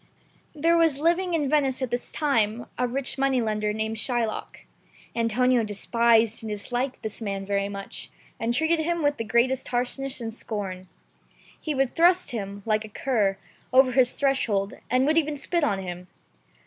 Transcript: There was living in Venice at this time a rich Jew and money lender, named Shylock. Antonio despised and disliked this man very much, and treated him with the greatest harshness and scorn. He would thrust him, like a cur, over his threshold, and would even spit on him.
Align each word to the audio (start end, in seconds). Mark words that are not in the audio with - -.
There 0.55 0.75
was 0.77 0.99
living 0.99 1.35
in 1.35 1.47
Venice 1.47 1.79
at 1.79 1.91
this 1.91 2.11
time 2.11 2.65
a 2.75 2.87
rich 2.87 3.17
Jew 3.17 3.21
and 3.21 3.21
money 3.21 3.39
lender, 3.39 3.71
named 3.71 3.97
Shylock. 3.97 4.65
Antonio 5.15 5.63
despised 5.63 6.41
and 6.41 6.49
disliked 6.49 7.03
this 7.03 7.21
man 7.21 7.45
very 7.45 7.69
much, 7.69 8.09
and 8.39 8.51
treated 8.51 8.79
him 8.79 9.03
with 9.03 9.17
the 9.17 9.23
greatest 9.23 9.67
harshness 9.67 10.19
and 10.19 10.33
scorn. 10.33 10.87
He 11.59 11.75
would 11.75 11.93
thrust 11.93 12.31
him, 12.31 12.63
like 12.65 12.83
a 12.83 12.89
cur, 12.89 13.37
over 13.71 13.91
his 13.91 14.13
threshold, 14.13 14.73
and 14.89 15.05
would 15.05 15.19
even 15.19 15.37
spit 15.37 15.63
on 15.63 15.77
him. 15.77 16.07